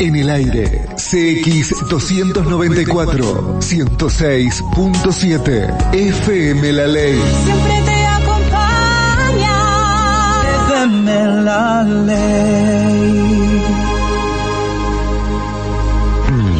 [0.00, 7.20] En el aire, CX294, 106.7, FM La Ley.
[7.44, 9.56] Siempre te acompaña.
[10.66, 13.60] FM La Ley.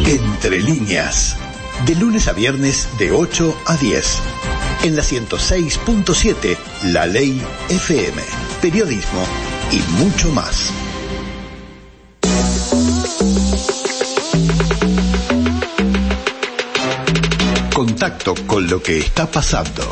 [0.05, 1.37] Entre líneas.
[1.85, 4.17] De lunes a viernes de 8 a 10.
[4.83, 6.57] En la 106.7,
[6.91, 8.21] La Ley FM.
[8.61, 9.23] Periodismo
[9.71, 10.73] y mucho más.
[17.99, 19.83] Contacto con lo que está pasando.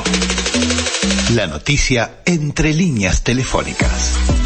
[1.36, 4.37] La noticia entre líneas telefónicas.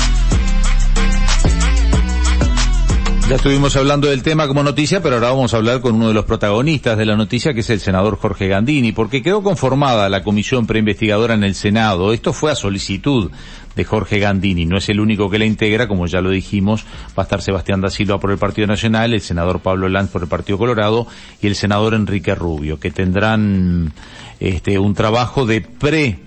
[3.31, 6.13] Ya estuvimos hablando del tema como noticia, pero ahora vamos a hablar con uno de
[6.13, 10.21] los protagonistas de la noticia, que es el senador Jorge Gandini, porque quedó conformada la
[10.21, 12.11] comisión preinvestigadora en el Senado.
[12.11, 13.31] Esto fue a solicitud
[13.73, 14.65] de Jorge Gandini.
[14.65, 16.83] No es el único que la integra, como ya lo dijimos,
[17.17, 20.23] va a estar Sebastián da Silva por el Partido Nacional, el senador Pablo Lanz por
[20.23, 21.07] el Partido Colorado
[21.41, 23.93] y el senador Enrique Rubio, que tendrán
[24.41, 26.19] este un trabajo de pre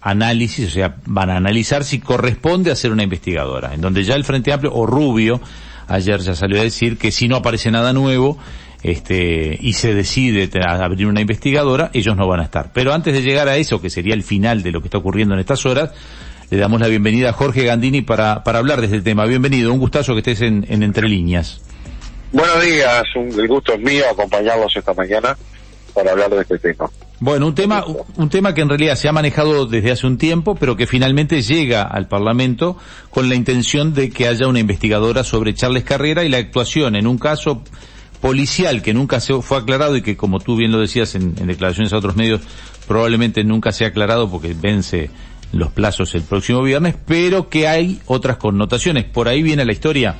[0.00, 4.22] análisis, o sea, van a analizar si corresponde hacer una investigadora, en donde ya el
[4.22, 5.40] Frente Amplio o Rubio
[5.90, 8.38] ayer ya salió a decir que si no aparece nada nuevo,
[8.82, 12.70] este, y se decide abrir una investigadora, ellos no van a estar.
[12.72, 15.34] Pero antes de llegar a eso, que sería el final de lo que está ocurriendo
[15.34, 15.90] en estas horas,
[16.50, 19.26] le damos la bienvenida a Jorge Gandini para, para hablar de este tema.
[19.26, 21.60] Bienvenido, un gustazo que estés en, en Entre Líneas.
[22.32, 25.36] Buenos días, un, el gusto es mío acompañarlos esta mañana
[25.92, 26.88] para hablar de este tema.
[27.22, 27.84] Bueno, un tema,
[28.16, 31.42] un tema que en realidad se ha manejado desde hace un tiempo, pero que finalmente
[31.42, 32.78] llega al Parlamento
[33.10, 37.06] con la intención de que haya una investigadora sobre Charles Carrera y la actuación en
[37.06, 37.62] un caso
[38.22, 41.92] policial que nunca se fue aclarado y que como tú bien lo decías en, declaraciones
[41.92, 42.40] a otros medios
[42.88, 45.10] probablemente nunca se ha aclarado porque vence
[45.52, 49.04] los plazos el próximo viernes, pero que hay otras connotaciones.
[49.04, 50.16] Por ahí viene la historia.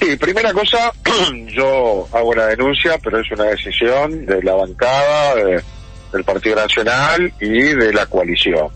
[0.00, 0.92] Sí, primera cosa,
[1.48, 5.62] yo hago una denuncia, pero es una decisión de la bancada, de,
[6.12, 8.68] del Partido Nacional y de la coalición.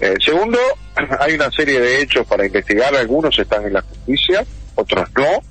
[0.00, 0.58] Eh, segundo,
[1.20, 5.42] hay una serie de hechos para investigar, algunos están en la justicia, otros no,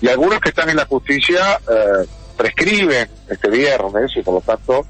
[0.00, 4.86] y algunos que están en la justicia eh, prescriben este viernes y por lo tanto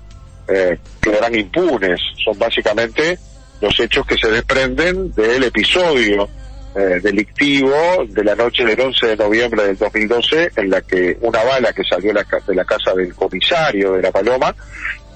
[0.49, 2.01] eh, quedarán impunes.
[2.25, 3.19] Son básicamente
[3.61, 6.29] los hechos que se desprenden del episodio
[6.75, 11.43] eh, delictivo de la noche del 11 de noviembre del 2012 en la que una
[11.43, 14.55] bala que salió la, de la casa del comisario de La Paloma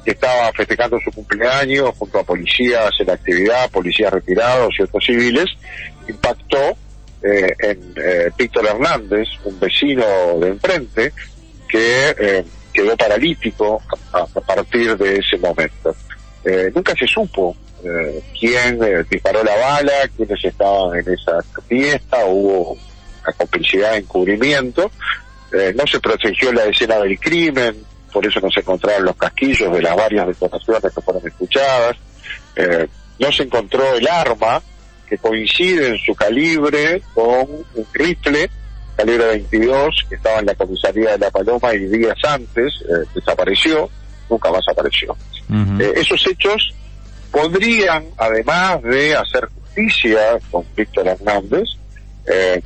[0.05, 5.47] que estaba festejando su cumpleaños junto a policías en actividad, policías retirados y otros civiles,
[6.07, 6.77] impactó
[7.23, 10.05] eh, en eh, Víctor Hernández, un vecino
[10.41, 11.13] de enfrente,
[11.67, 13.81] que eh, quedó paralítico
[14.13, 15.97] a, a, partir de ese momento.
[16.45, 22.25] Eh, nunca se supo eh, quién eh, disparó la bala, quiénes estaban en esa fiesta,
[22.27, 24.91] hubo una complicidad de encubrimiento,
[25.77, 27.77] no se protegió la escena del crimen,
[28.13, 31.97] por eso no se encontraron los casquillos de las varias detonaciones que fueron escuchadas,
[33.21, 34.61] no se encontró el arma,
[35.09, 38.51] que coincide en su calibre con un rifle
[38.97, 43.91] calibre 22 que estaba en la comisaría de La Paloma y días antes eh, desapareció,
[44.31, 45.13] nunca más apareció.
[45.49, 45.83] Uh -huh.
[45.83, 46.73] eh, esos hechos
[47.35, 51.65] podrían, además de hacer justicia con Víctor Hernández,
[52.27, 52.63] eh,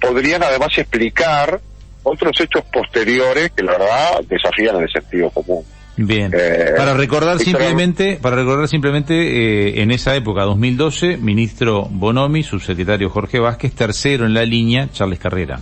[0.00, 1.60] podrían además explicar
[2.04, 5.64] otros hechos posteriores que la verdad desafían el sentido común.
[5.96, 6.30] Bien.
[6.32, 12.44] Eh, para recordar Víctor simplemente, para recordar simplemente, eh, en esa época, 2012, ministro Bonomi,
[12.44, 15.60] subsecretario Jorge Vázquez, tercero en la línea, Charles Carrera.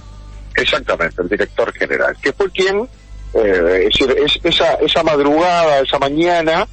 [0.55, 2.81] Exactamente, el director general, que fue quien,
[3.35, 6.69] eh, es decir, es, esa, esa madrugada, esa mañana,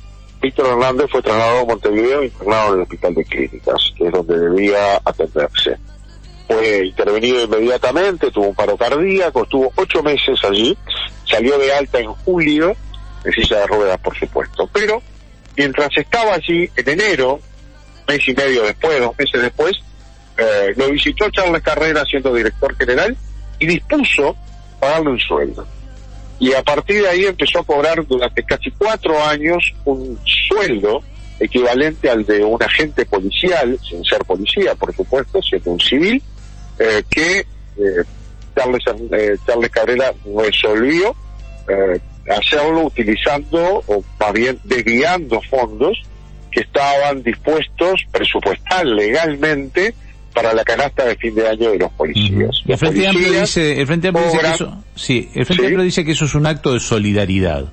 [0.46, 4.38] Víctor Hernández fue trasladado a Montevideo, internado en el hospital de clínicas, que es donde
[4.38, 5.76] debía atenderse.
[6.48, 10.78] Fue intervenido inmediatamente, tuvo un paro cardíaco, estuvo ocho meses allí,
[11.28, 12.76] salió de alta en julio,
[13.24, 14.70] en silla de ruedas, por supuesto.
[14.72, 15.02] Pero
[15.58, 17.40] mientras estaba allí en enero,
[18.08, 19.74] mes y medio después, dos meses después,
[20.38, 23.18] eh, lo visitó Charles Carrera siendo director general
[23.58, 24.36] y dispuso
[24.80, 25.68] pagarle un sueldo.
[26.40, 31.02] Y a partir de ahí empezó a cobrar durante casi cuatro años un sueldo
[31.40, 36.22] equivalente al de un agente policial, sin ser policía, por supuesto, siendo un civil,
[36.80, 38.04] eh, que eh,
[38.56, 38.84] Charles,
[39.46, 41.16] Charles Carrera resolvió
[42.30, 46.02] hacerlo utilizando o más bien desviando fondos
[46.52, 49.94] que estaban dispuestos presupuestal legalmente
[50.36, 52.62] para la canasta de fin de año de los policías.
[52.66, 52.72] Uh -huh.
[52.72, 55.68] El Frente Amplio dice, el Frente Amplio dice que eso, sí, el Frente ¿sí?
[55.68, 57.66] Amplio dice que eso es un acto de solidaridad.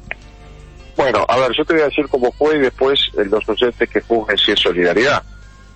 [0.96, 4.00] Bueno, a ver, yo te voy a decir cómo fue y después los oyentes que
[4.00, 5.22] juzguen si es solidaridad.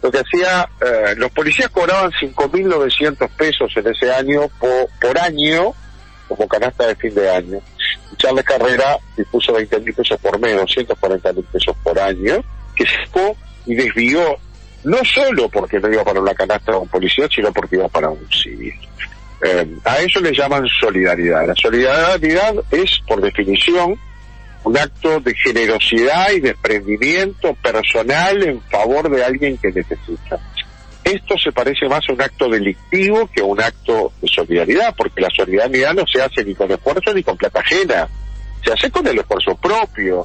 [0.03, 5.75] lo que hacía, eh, los policías cobraban 5.900 pesos en ese año por, por año
[6.29, 7.59] como canasta de fin de año.
[8.17, 12.45] Charles Carrera dispuso 20.000 pesos por mes, 240.000 pesos por año,
[12.75, 13.37] que sacó
[13.67, 14.39] y desvió,
[14.87, 18.09] no solo porque no iba para una canasta de un policía, sino porque iba para
[18.09, 18.73] un civil.
[19.45, 21.45] Eh, a eso le llaman solidaridad.
[21.45, 23.99] La solidaridad es, por definición,
[24.63, 30.39] un acto de generosidad y desprendimiento personal en favor de alguien que necesita.
[31.03, 35.21] Esto se parece más a un acto delictivo que a un acto de solidaridad, porque
[35.21, 38.09] la solidaridad no se hace ni con esfuerzo ni con plata ajena,
[38.65, 40.25] se hace con el esfuerzo propio.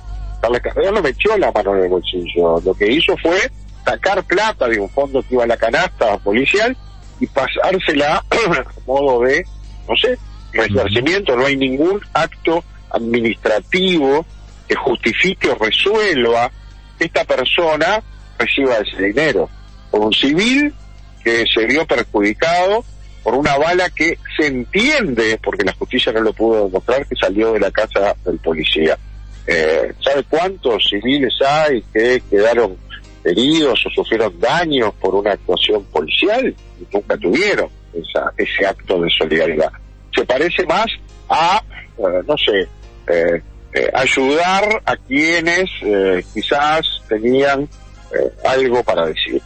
[0.91, 3.39] No metió la mano en el bolsillo, lo que hizo fue
[3.85, 6.75] sacar plata de un fondo que iba a la canasta policial
[7.19, 9.45] y pasársela a modo de,
[9.87, 10.17] no sé,
[10.53, 14.25] resarcimiento, no hay ningún acto administrativo
[14.67, 16.51] que justifique o resuelva
[16.97, 18.01] que esta persona
[18.37, 19.49] reciba ese dinero.
[19.89, 20.73] Por un civil
[21.23, 22.83] que se vio perjudicado
[23.23, 27.53] por una bala que se entiende, porque la justicia no lo pudo demostrar, que salió
[27.53, 28.97] de la casa del policía.
[29.45, 32.77] Eh, ¿Sabe cuántos civiles hay que quedaron
[33.23, 36.55] heridos o sufrieron daños por una actuación policial?
[36.91, 39.71] Nunca tuvieron esa, ese acto de solidaridad.
[40.15, 40.87] Se parece más
[41.29, 41.63] a,
[41.97, 42.67] eh, no sé,
[43.07, 43.41] eh,
[43.73, 45.69] eh, ayudar a quienes
[46.33, 47.67] quizás tenían
[48.43, 49.41] algo para decir.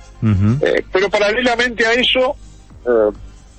[0.92, 2.36] Pero paralelamente a eso,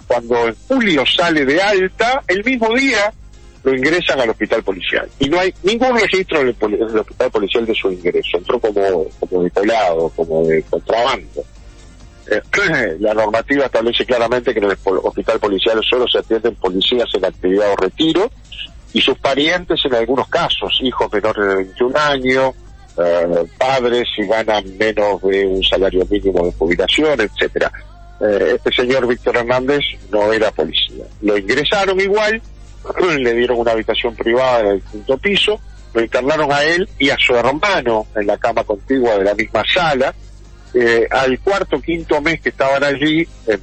[0.08, 3.12] cuando en julio sale de alta, el mismo día
[3.66, 5.08] lo ingresan al hospital policial.
[5.18, 8.38] Y no hay ningún registro poli- del hospital policial de su ingreso.
[8.38, 11.44] Entró como, como de colado, como de contrabando.
[12.30, 12.40] Eh,
[13.00, 17.72] la normativa establece claramente que en el hospital policial solo se atienden policías en actividad
[17.72, 18.30] o retiro
[18.92, 22.54] y sus parientes en algunos casos, hijos menores de 21 años,
[23.04, 27.72] eh, padres si ganan menos de un salario mínimo de jubilación, etcétera.
[28.20, 29.80] Eh, este señor Víctor Hernández
[30.12, 31.04] no era policía.
[31.20, 32.40] Lo ingresaron igual,
[33.18, 35.60] le dieron una habitación privada en el quinto piso,
[35.94, 39.62] lo internaron a él y a su hermano en la cama contigua de la misma
[39.72, 40.14] sala.
[40.74, 43.58] Eh, al cuarto, quinto mes que estaban allí, eh,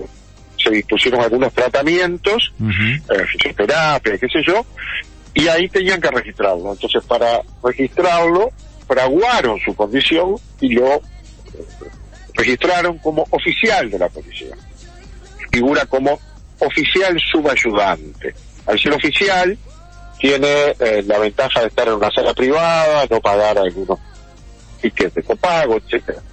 [0.58, 4.66] se dispusieron algunos tratamientos, eh, fisioterapia, qué sé yo,
[5.34, 6.72] y ahí tenían que registrarlo.
[6.72, 8.50] Entonces, para registrarlo,
[8.88, 11.02] fraguaron su condición y lo
[12.34, 14.56] registraron como oficial de la policía.
[15.52, 16.20] Figura como
[16.60, 18.34] oficial subayudante.
[18.66, 19.58] Al ser oficial,
[20.20, 20.48] tiene
[20.80, 24.00] eh, la ventaja de estar en una sala privada, no pagar algunos
[24.82, 26.20] tickets de copago, etcétera.
[26.20, 26.24] Eh,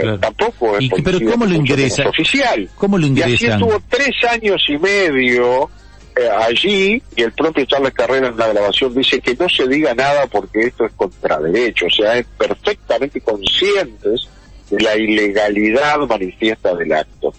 [0.00, 0.18] Claro.
[0.20, 2.08] Tampoco es ¿Y pero cómo lo ingresa?
[2.08, 2.70] Oficial.
[2.76, 3.60] ¿Cómo lo Y así ingresan?
[3.60, 5.68] estuvo tres años y medio
[6.16, 9.94] eh, allí y el propio Charles Carrera en la grabación dice que no se diga
[9.94, 14.28] nada porque esto es contra derecho, o sea, es perfectamente conscientes
[14.70, 17.34] de la ilegalidad manifiesta del acto.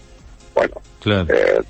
[0.54, 1.26] Bueno, Claro.
[1.34, 1.60] eh,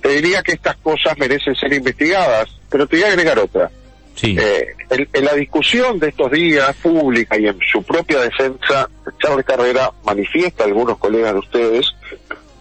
[0.00, 3.70] te diría que estas cosas merecen ser investigadas, pero te voy a agregar otra.
[4.14, 4.36] Sí.
[4.38, 8.88] Eh, en, en la discusión de estos días pública y en su propia defensa,
[9.18, 11.86] Charles Carrera manifiesta a algunos colegas de ustedes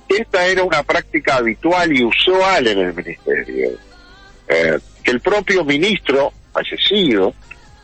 [0.09, 3.69] que esta era una práctica habitual y usual en el ministerio.
[4.47, 7.33] Eh, que el propio ministro fallecido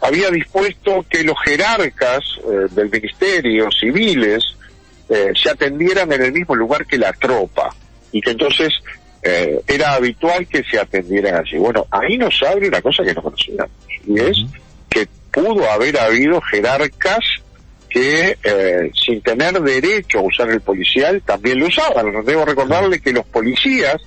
[0.01, 4.43] había dispuesto que los jerarcas eh, del ministerio, civiles,
[5.07, 7.73] eh, se atendieran en el mismo lugar que la tropa
[8.11, 8.73] y que entonces
[9.27, 11.57] eh, era habitual que se atendieran allí.
[11.57, 13.71] Bueno, ahí nos abre una cosa que no conocíamos
[14.07, 14.37] y es
[14.87, 17.19] que pudo haber habido jerarcas
[17.89, 22.23] que eh, sin tener derecho a usar el policial también lo usaban.
[22.23, 23.97] Debo recordarle que los policías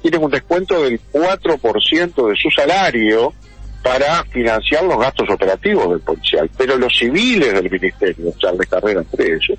[0.00, 3.34] tienen un descuento del 4% de su salario
[3.82, 6.50] para financiar los gastos operativos del policial.
[6.56, 9.58] Pero los civiles del ministerio, Charles Carrera entre ellos,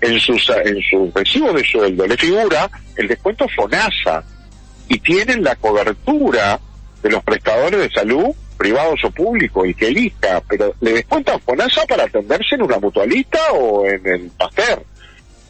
[0.00, 4.24] en sus en su recibo de sueldo le figura el descuento FONASA
[4.88, 6.58] y tienen la cobertura
[7.02, 11.86] de los prestadores de salud privados o públicos y que elija, pero le descuentan FONASA
[11.86, 14.82] para atenderse en una mutualista o en el Pasteur,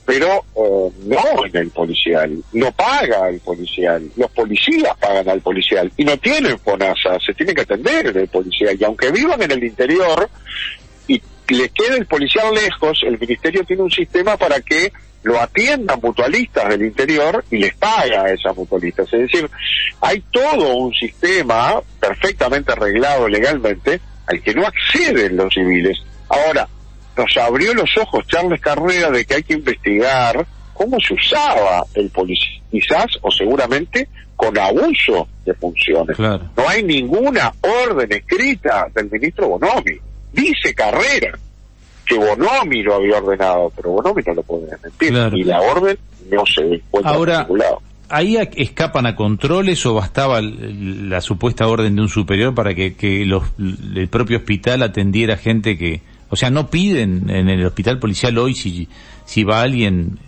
[0.07, 6.05] pero no en el policial, no paga el policial, los policías pagan al policial y
[6.05, 9.65] no tienen FONASA, se tienen que atender en el policial y aunque vivan en el
[9.65, 10.31] interior,
[11.55, 14.93] le queda el policial lejos, el ministerio tiene un sistema para que
[15.23, 19.13] lo atiendan mutualistas del interior y les paga a esas mutualistas.
[19.13, 19.51] Es decir,
[20.01, 25.99] hay todo un sistema perfectamente arreglado legalmente al que no acceden los civiles.
[26.29, 26.69] Ahora,
[27.17, 32.09] nos abrió los ojos Charles Carrera de que hay que investigar cómo se usaba el
[32.11, 36.17] policía, quizás o seguramente con abuso de funciones.
[36.17, 36.51] Claro.
[36.57, 40.01] No hay ninguna orden escrita del ministro Bonomi.
[40.33, 41.39] Dice Carrera
[42.07, 45.11] que Bonomi lo había ordenado, pero Bonomi no lo puede desmentir.
[45.11, 45.37] Claro.
[45.37, 45.97] Y la orden
[46.31, 47.83] no se encuentra Ahora, en ningún lado.
[48.09, 53.25] ¿Ahí escapan a controles o bastaba la supuesta orden de un superior para que, que
[53.25, 58.37] los, el propio hospital atendiera gente que, o sea, no piden en el hospital policial
[58.39, 58.89] hoy si,
[59.25, 60.19] si va alguien,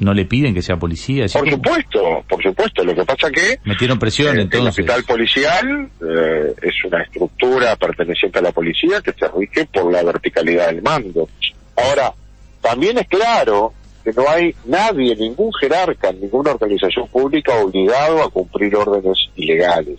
[0.00, 1.26] no le piden que sea policía?
[1.32, 2.84] Por supuesto, por supuesto.
[2.84, 4.78] Lo que pasa que Metieron presión eh, entonces.
[4.78, 9.90] el hospital policial eh, es una estructura perteneciente a la policía que se rige por
[9.90, 11.28] la verticalidad del mando.
[11.76, 12.12] Ahora,
[12.60, 13.72] también es claro
[14.04, 19.98] que no hay nadie, ningún jerarca, ninguna organización pública obligado a cumplir órdenes ilegales.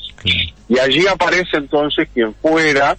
[0.69, 2.95] Y allí aparece entonces quien fuera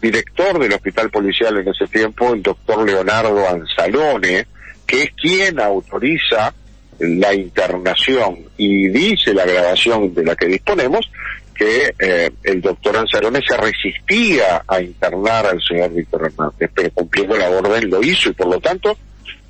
[0.00, 4.46] director del hospital policial en ese tiempo, el doctor Leonardo Anzalone,
[4.88, 6.52] que es quien autoriza
[6.98, 11.08] la internación y dice la grabación de la que disponemos
[11.54, 17.36] que eh, el doctor Anzalone se resistía a internar al señor Víctor Hernández, pero cumpliendo
[17.36, 18.96] la orden lo hizo y por lo tanto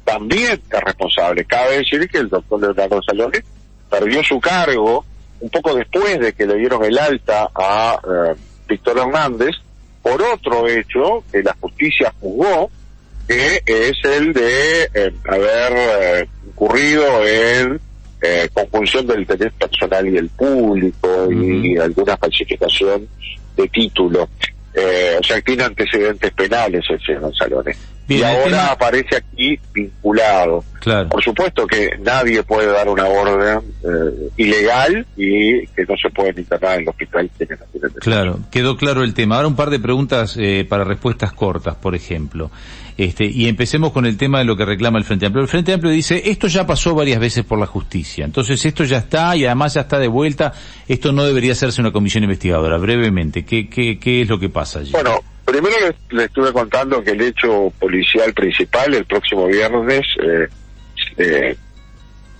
[0.05, 1.45] también es responsable.
[1.45, 3.45] Cabe decir que el doctor Leonardo Anzalone
[3.89, 5.05] perdió su cargo
[5.41, 8.35] un poco después de que le dieron el alta a eh,
[8.67, 9.55] Víctor Hernández
[10.03, 12.71] por otro hecho que la justicia juzgó
[13.29, 17.81] que es el de eh, haber eh, incurrido en
[18.21, 23.07] eh, conjunción del interés personal y el público y alguna falsificación
[23.57, 24.29] de título.
[24.75, 27.33] Eh, o sea, tiene antecedentes penales el señor.
[28.09, 30.65] Bien, y ahora tema- aparece aquí vinculado.
[30.81, 31.09] Claro.
[31.11, 36.39] Por supuesto que nadie puede dar una orden eh, ilegal y que no se pueden
[36.39, 37.93] internar en el hospital no tienen.
[38.01, 39.37] Claro, quedó claro el tema.
[39.37, 42.51] Ahora un par de preguntas eh, para respuestas cortas, por ejemplo.
[42.97, 45.43] Este, y empecemos con el tema de lo que reclama el Frente Amplio.
[45.43, 48.99] El Frente Amplio dice, esto ya pasó varias veces por la justicia, entonces esto ya
[48.99, 50.53] está y además ya está de vuelta,
[50.89, 52.77] esto no debería hacerse una comisión investigadora.
[52.77, 54.91] Brevemente, ¿qué, qué, qué es lo que pasa allí?
[54.91, 55.21] Bueno,
[55.53, 60.49] primero les, les estuve contando que el hecho policial principal el próximo viernes eh,
[61.17, 61.57] eh,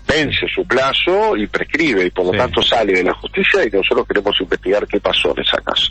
[0.07, 2.39] vence su plazo y prescribe y por lo Sí.
[2.39, 5.89] tanto sale de la justicia y nosotros queremos investigar qué pasó en esa casa.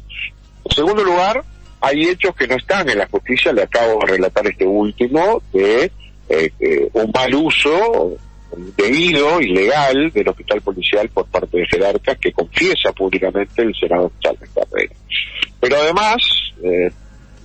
[0.66, 1.44] En segundo lugar,
[1.82, 5.92] hay hechos que no están en la justicia, le acabo de relatar este último, de
[6.30, 8.18] eh, eh, un mal uso
[8.76, 14.50] debido, ilegal, del hospital policial por parte de jerarcas que confiesa públicamente el senador Charles
[14.50, 14.94] Carrera.
[15.60, 16.18] Pero además,
[16.64, 16.90] eh,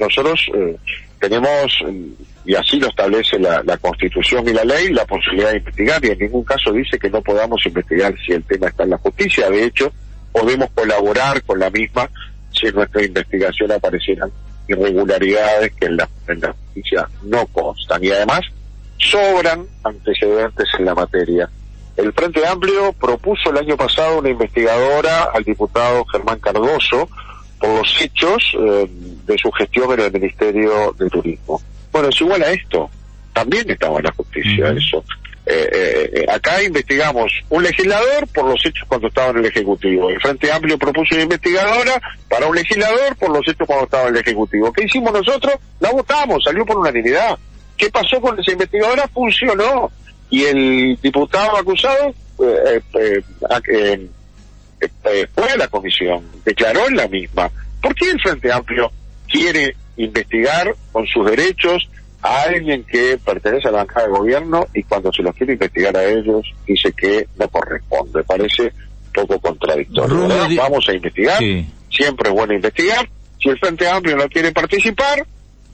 [0.04, 0.76] nosotros eh,
[1.18, 5.58] tenemos, mm, y así lo establece la, la Constitución y la ley, la posibilidad de
[5.58, 8.90] investigar y en ningún caso dice que no podamos investigar si el tema está en
[8.90, 9.48] la justicia.
[9.48, 9.92] De hecho,
[10.32, 12.08] podemos colaborar con la misma
[12.52, 14.30] si en nuestra investigación aparecieran
[14.68, 18.02] irregularidades que en la, en la justicia no constan.
[18.02, 18.40] Y además,
[18.98, 21.48] sobran antecedentes en la materia.
[21.96, 27.08] El Frente Amplio propuso el año pasado una investigadora al diputado Germán Cardoso
[27.58, 28.88] por los hechos eh,
[29.26, 31.60] de su gestión en el Ministerio de Turismo.
[31.90, 32.90] Bueno, es igual a esto.
[33.32, 35.04] También estaba en la justicia eso.
[35.44, 40.08] Eh, eh, eh, acá investigamos un legislador por los hechos cuando estaba en el Ejecutivo.
[40.08, 44.14] El Frente Amplio propuso una investigadora para un legislador por los hechos cuando estaba en
[44.14, 44.72] el Ejecutivo.
[44.72, 45.54] ¿Qué hicimos nosotros?
[45.80, 47.36] La votamos, salió por unanimidad.
[47.76, 49.08] ¿Qué pasó con esa investigadora?
[49.08, 49.90] Funcionó.
[50.30, 53.22] Y el diputado acusado fue
[55.50, 57.50] a la comisión, declaró en la misma.
[57.82, 58.90] ¿Por qué el Frente Amplio
[59.32, 61.88] quiere investigar con sus derechos
[62.22, 65.96] a alguien que pertenece a la bancada de gobierno y cuando se los quiere investigar
[65.96, 68.22] a ellos dice que no corresponde?
[68.24, 68.72] Parece
[69.12, 70.28] poco contradictorio.
[70.56, 71.66] Vamos a investigar, Sí.
[71.90, 73.08] siempre es bueno investigar.
[73.42, 75.26] Si el Frente Amplio no quiere participar,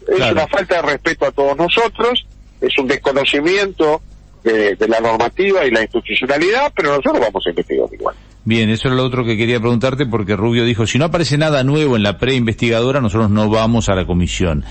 [0.09, 0.33] es Claro.
[0.33, 2.27] una falta de respeto a todos nosotros,
[2.61, 4.00] es un desconocimiento
[4.43, 8.15] de, de la normativa y la institucionalidad, pero nosotros vamos a investigar igual.
[8.45, 11.64] Bien, eso era lo otro que quería preguntarte porque Rubio dijo, si no aparece nada
[11.64, 14.64] nuevo en la preinvestigadora, nosotros no vamos a la comisión.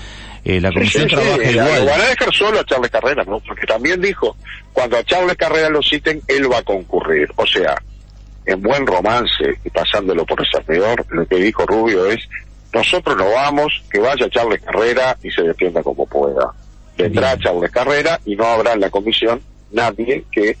[0.44, 1.86] Eh, la comisión Sí, sí, trabaja sí, Lo igual.
[1.86, 3.38] van a dejar solo a Charles Carrera, ¿no?
[3.40, 4.36] Porque también dijo,
[4.72, 7.28] cuando a Charles Carrera lo citen, él va a concurrir.
[7.36, 7.76] O sea,
[8.46, 12.18] en buen romance y pasándolo por el servidor, lo que dijo Rubio es,
[12.72, 16.52] nosotros no vamos, que vaya Charles Carrera y se defienda como pueda.
[16.96, 17.38] Vendrá.
[17.38, 20.56] Charles Carrera y no habrá en la comisión nadie que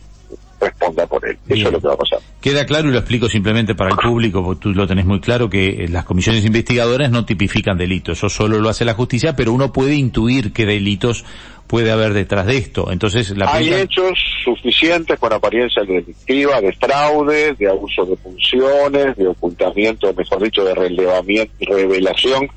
[0.60, 1.38] responda por él.
[1.46, 1.60] Bien.
[1.60, 2.18] Eso es lo que va a pasar.
[2.40, 5.48] Queda claro y lo explico simplemente para el público, porque tú lo tenés muy claro,
[5.50, 9.52] que eh, las comisiones investigadoras no tipifican delitos, eso solo lo hace la justicia, pero
[9.52, 11.24] uno puede intuir qué delitos
[11.66, 12.90] puede haber detrás de esto.
[12.90, 19.16] Entonces, la Hay pregunta- hechos suficientes con apariencia delictiva, de fraude, de abuso de funciones,
[19.16, 22.48] de ocultamiento, mejor dicho, de relevamiento, revelación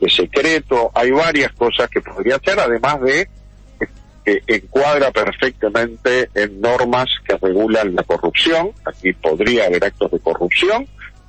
[0.00, 0.90] de secreto.
[0.94, 3.28] Hay varias cosas que podría hacer, además de
[4.24, 8.70] que encuadra perfectamente en normas que regulan la corrupción.
[8.84, 10.86] Aquí podría haber actos de corrupción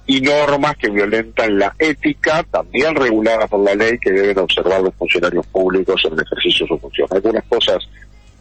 [0.08, 4.94] y normas que violentan la ética, también regulada por la ley, que deben observar los
[4.96, 7.08] funcionarios públicos en el ejercicio de su función.
[7.12, 7.88] Algunas cosas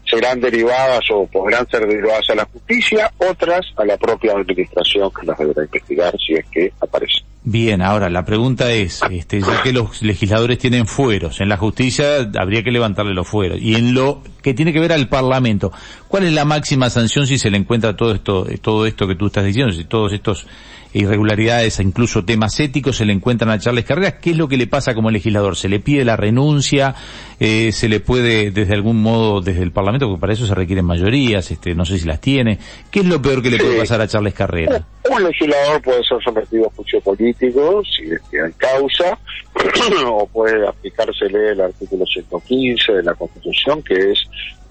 [0.04, 5.26] serán derivadas o podrán ser derivadas a la justicia, otras a la propia administración que
[5.26, 7.24] las deberá investigar si es que aparece.
[7.46, 12.30] Bien, ahora la pregunta es, este, ya que los legisladores tienen fueros, en la justicia
[12.38, 13.60] habría que levantarle los fueros.
[13.60, 15.70] Y en lo que tiene que ver al Parlamento,
[16.08, 19.26] ¿cuál es la máxima sanción si se le encuentra todo esto, todo esto que tú
[19.26, 20.46] estás diciendo, si todos estos
[20.94, 24.14] irregularidades, incluso temas éticos, se le encuentran a Charles Carreras.
[24.22, 25.56] ¿Qué es lo que le pasa como legislador?
[25.56, 26.94] ¿Se le pide la renuncia?
[27.40, 30.84] Eh, ¿Se le puede, desde algún modo, desde el Parlamento, porque para eso se requieren
[30.84, 32.58] mayorías, este, no sé si las tiene?
[32.90, 34.82] ¿Qué es lo peor que le puede pasar a Charles Carreras?
[35.10, 39.18] Un legislador puede ser sometido a juicio político, si hay causa,
[40.06, 44.18] o puede aplicársele el artículo 115 de la Constitución, que es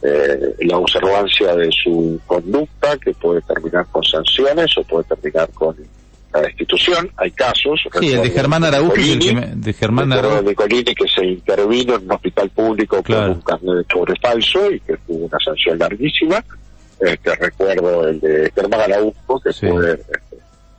[0.01, 5.75] eh, la observancia de su conducta, que puede terminar con sanciones o puede terminar con
[6.34, 7.10] la destitución.
[7.18, 7.82] Hay casos.
[8.00, 8.94] Sí, el de Germán Araújo.
[8.94, 10.42] de Germán Araújo.
[10.42, 14.72] de Colini que se intervino en un hospital público con un carnet de cobre falso
[14.72, 16.44] y que tuvo una sanción larguísima.
[17.00, 20.20] Este, recuerdo el de Germán Araújo, que fue este,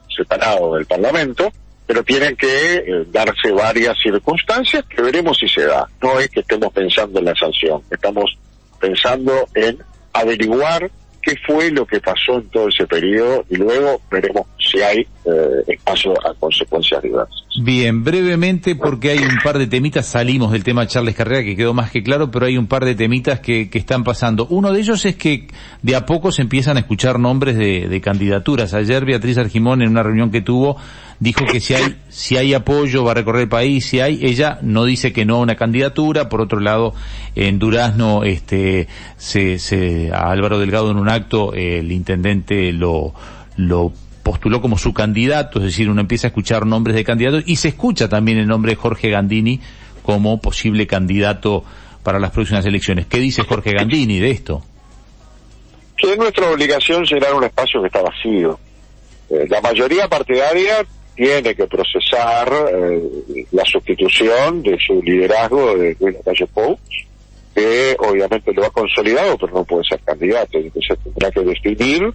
[0.09, 1.51] separado del Parlamento
[1.87, 5.87] pero tienen que eh, darse varias circunstancias que veremos si se da.
[6.03, 8.39] No es que estemos pensando en la sanción, estamos
[8.81, 9.79] pensando en
[10.13, 14.47] averiguar qué fue lo que pasó en todo ese periodo y luego veremos
[14.83, 17.45] hay eh, espacio a consecuencias diversas.
[17.62, 21.73] Bien, brevemente, porque hay un par de temitas, salimos del tema Charles Carrera que quedó
[21.75, 24.47] más que claro, pero hay un par de temitas que, que están pasando.
[24.50, 25.49] Uno de ellos es que
[25.83, 28.75] de a poco se empiezan a escuchar nombres de, de candidaturas.
[28.75, 30.76] Ayer Beatriz Argimón en una reunión que tuvo
[31.21, 34.59] dijo que si hay, si hay apoyo va a recorrer el país, si hay, ella
[34.62, 36.95] no dice que no a una candidatura, por otro lado,
[37.35, 43.14] en Durazno, este, se, se, a Álvaro Delgado en un acto, el intendente lo,
[43.57, 43.93] lo
[44.25, 47.69] postuló como su candidato, es decir, uno empieza a escuchar nombres de candidatos y se
[47.69, 49.61] escucha también el nombre de Jorge Gandini
[50.02, 51.62] como posible candidato
[52.02, 53.07] para las próximas elecciones.
[53.07, 54.62] ¿Qué dice Jorge Gandini de esto?
[55.97, 58.59] Que es nuestra obligación llenar un espacio que está vacío.
[59.31, 66.16] Eh, la mayoría partidaria tiene que procesar eh, la sustitución de su liderazgo de Luis
[66.25, 66.79] Calle Pou,
[67.55, 72.12] que obviamente lo ha consolidado, pero no puede ser candidato, entonces tendrá que definir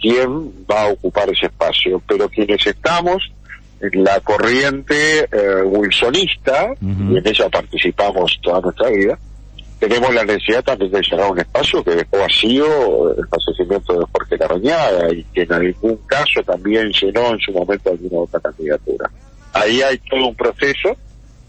[0.00, 2.02] quién va a ocupar ese espacio.
[2.06, 3.30] Pero quienes estamos
[3.80, 9.18] en la corriente eh, wilsonista, y en ella participamos toda nuestra vida,
[9.78, 14.36] tenemos la necesidad también de llenar un espacio que dejó vacío el fallecimiento de Jorge
[14.38, 19.10] Larrañada y que en algún caso también llenó en su momento alguna otra candidatura.
[19.52, 20.96] Ahí hay todo un proceso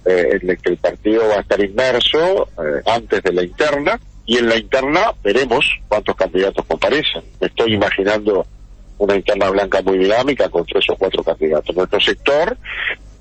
[0.06, 4.00] eh, en el que el partido va a estar inmerso eh, antes de la interna
[4.26, 7.24] y en la interna veremos cuántos candidatos comparecen.
[7.40, 8.46] Me estoy imaginando
[8.98, 11.76] una interna blanca muy dinámica con tres o cuatro candidatos.
[11.76, 12.58] Nuestro sector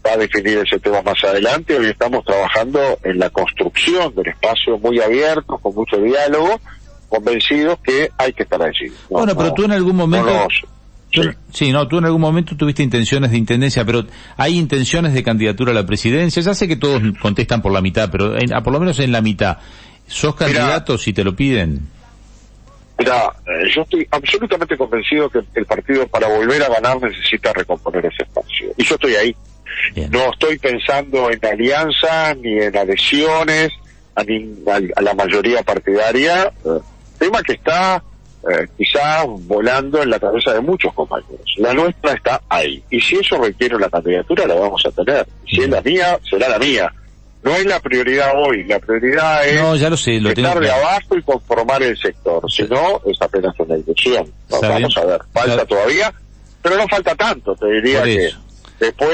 [0.07, 1.77] va a definir ese tema más adelante.
[1.77, 6.61] Hoy estamos trabajando en la construcción del espacio muy abierto, con mucho diálogo,
[7.09, 8.93] convencidos que hay que estar allí.
[9.11, 10.49] bueno, pero tú en algún momento...
[11.53, 11.73] sí.
[11.73, 14.05] no, tú en algún momento tuviste intenciones de intendencia, pero
[14.37, 16.43] hay intenciones de candidatura a la presidencia.
[16.43, 19.59] Ya sé que todos contestan por la mitad, pero por lo menos en la mitad.
[20.07, 21.89] ¿Sos candidato si te lo piden?
[22.99, 28.07] Mira, eh, yo estoy absolutamente convencido que el partido para volver a ganar necesita recomponer
[28.07, 28.73] ese espacio.
[28.77, 29.37] Y yo estoy ahí.
[30.11, 33.73] No estoy pensando en alianzas ni en adhesiones
[34.15, 34.25] a,
[35.03, 36.53] la mayoría partidaria,
[37.19, 38.03] tema que está
[38.49, 41.55] eh, quizá volando en la cabeza de muchos compañeros.
[41.57, 42.83] La nuestra está ahí.
[42.91, 45.27] Y si eso requiere una candidatura, la vamos a tener.
[45.49, 46.93] Si es la mía, será la mía.
[47.45, 50.71] No es la prioridad hoy, la prioridad es no, ya lo sé, lo estar de
[50.71, 52.51] abajo y conformar el sector.
[52.51, 54.27] Si no, es apenas una ilusión.
[54.49, 56.13] Vamos a ver, falta todavía,
[56.63, 58.31] pero no falta tanto, te diría que
[58.81, 59.11] después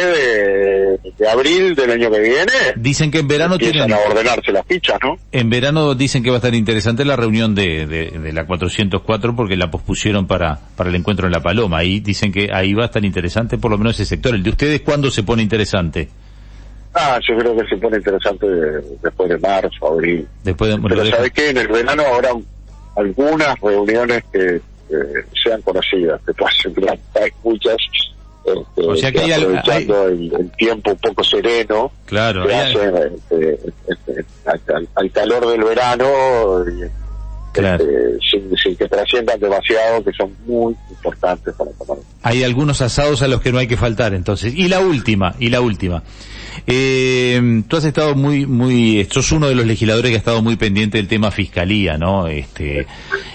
[1.19, 4.99] de, abril del año que viene dicen que en verano tienen a ordenarse las fichas
[5.03, 9.37] no en verano dicen que va a estar interesante la reunión de, de, la 404
[9.37, 11.79] porque la pospusieron para para el encuentro en la Paloma.
[11.79, 14.35] Ahí dicen que ahí va a estar interesante por lo menos ese sector.
[14.35, 16.09] El de ustedes cuándo se pone interesante
[16.95, 18.47] ah yo creo que se pone interesante
[19.03, 22.31] después de marzo abril después de, pero sabes que en el verano habrá
[22.97, 24.61] algunas reuniones que
[25.43, 26.75] sean conocidas que pasen
[27.15, 27.77] hay muchas
[28.45, 34.25] este, o sea que hay, aprovechando el, tiempo un poco sereno claro este, este,
[34.95, 36.07] al, calor del verano
[37.53, 37.83] Claro.
[37.83, 41.99] este, sin, sin que trasciendan demasiado, que son muy importantes para tomar.
[42.23, 44.55] Hay algunos asados a los que no hay que faltar, entonces.
[44.55, 46.03] Y la última, y la última.
[46.67, 50.57] Eh, tú has estado muy, muy, sos uno de los legisladores que ha estado muy
[50.57, 52.27] pendiente del tema fiscalía, ¿no?
[52.29, 52.87] Este,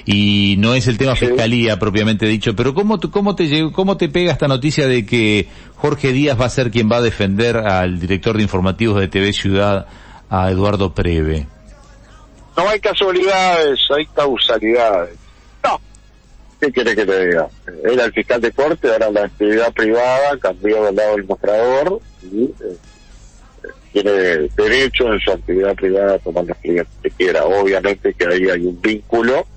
[0.06, 1.28] y no es el tema Sí.
[1.28, 6.12] fiscalía propiamente dicho, pero ¿cómo, cómo te cómo te pega esta noticia de que Jorge
[6.12, 9.88] Díaz va a ser quien va a defender al director de informativos de TV Ciudad,
[10.30, 11.48] a Eduardo Preve?
[12.58, 15.16] No hay casualidades, hay causalidades.
[15.64, 15.80] No.
[16.60, 17.48] ¿Qué querés que te diga?
[17.84, 22.44] Era el fiscal de corte, ahora la actividad privada, cambió del lado del mostrador y
[22.44, 22.78] eh,
[23.96, 27.46] tiene derecho en su actividad privada a tomar los clientes que quiera.
[27.46, 29.48] Obviamente que ahí hay un vínculo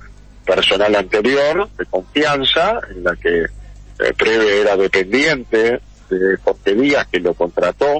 [0.46, 7.18] personal anterior, de confianza, en la que eh, Preve era dependiente de Jorge Díaz, que
[7.18, 7.96] lo contrató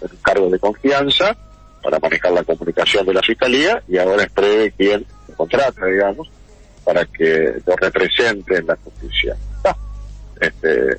[0.00, 1.36] en un cargo de confianza
[1.82, 6.30] para manejar la comunicación de la fiscalía y ahora es Preve quien lo contrata, digamos,
[6.84, 9.36] para que lo represente en la justicia.
[9.64, 9.76] Ah,
[10.40, 10.96] este,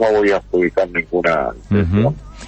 [0.00, 1.50] no voy a adjudicar ninguna.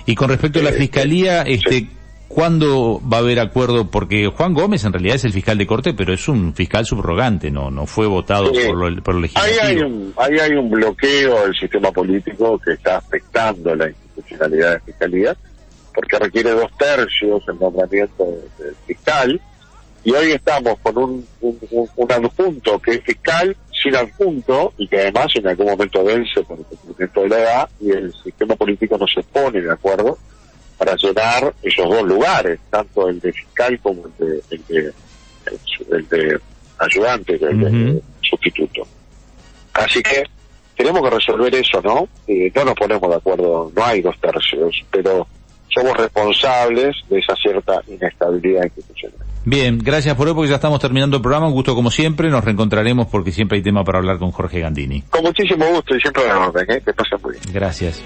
[0.07, 1.53] Y con respecto a la Eh, fiscalía, sí.
[1.55, 1.87] este,
[2.29, 3.91] ¿cuándo va a haber acuerdo?
[3.91, 7.51] Porque Juan Gómez en realidad es el fiscal de corte, pero es un fiscal subrogante,
[7.51, 8.67] no, no fue votado Sí.
[8.67, 9.63] por, lo, por el Ahí legislativo.
[9.65, 14.81] hay, un, ahí hay un bloqueo del sistema político que está afectando la institucionalidad de
[14.81, 15.37] fiscalía,
[15.95, 18.25] porque requiere dos tercios el nombramiento
[18.59, 19.41] de- del fiscal,
[20.05, 24.87] y hoy estamos con un, un, un- un adjunto que es fiscal sin adjunto y
[24.87, 28.57] que además en algún momento vence por el cumplimiento de la edad y el sistema
[28.57, 30.19] político no se pone de acuerdo
[30.77, 34.93] para llenar esos dos lugares, tanto el de fiscal como el de, el de,
[35.91, 36.41] el de
[36.79, 38.87] ayudante, el de sustituto.
[39.75, 40.25] Así que
[40.77, 42.09] tenemos que resolver eso, ¿no?
[42.27, 45.27] Eh, no nos ponemos de acuerdo, no hay dos tercios, pero
[45.75, 49.27] somos responsables de esa cierta inestabilidad institucional.
[49.45, 51.47] Bien, gracias por hoy porque ya estamos terminando el programa.
[51.49, 52.29] Un gusto como siempre.
[52.29, 55.03] Nos reencontraremos porque siempre hay tema para hablar con Jorge Gandini.
[55.03, 56.83] Con muchísimo gusto y siempre en orden, ¿eh?
[56.85, 57.43] Que pasen muy bien.
[57.53, 58.03] Gracias.